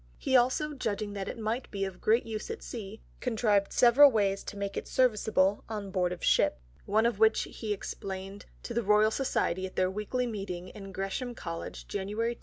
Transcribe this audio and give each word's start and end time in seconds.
He 0.17 0.35
also 0.35 0.73
judging 0.73 1.13
that 1.13 1.27
it 1.27 1.37
might 1.37 1.69
be 1.69 1.85
of 1.85 2.01
great 2.01 2.25
use 2.25 2.49
at 2.49 2.63
Sea, 2.63 3.03
contrived 3.19 3.71
several 3.71 4.09
ways 4.09 4.43
to 4.45 4.57
make 4.57 4.75
it 4.75 4.87
serviceable 4.87 5.63
on 5.69 5.91
Board 5.91 6.11
of 6.11 6.23
Ship; 6.23 6.59
one 6.87 7.05
of 7.05 7.19
which 7.19 7.43
he 7.43 7.71
explain'd 7.71 8.47
to 8.63 8.73
the 8.73 8.81
Royal 8.81 9.11
Society 9.11 9.67
at 9.67 9.75
their 9.75 9.91
Weekly 9.91 10.25
Meeting 10.25 10.69
in 10.69 10.91
Gresham 10.91 11.35
College, 11.35 11.87
_January 11.87 12.33
2. 12.33 12.39